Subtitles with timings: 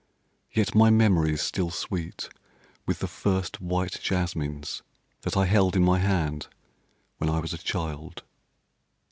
[0.51, 2.27] Yet my memory is still sweet
[2.87, 4.81] with the first white jasmines
[5.21, 6.47] that I held in my hand
[7.19, 8.23] when I was a child.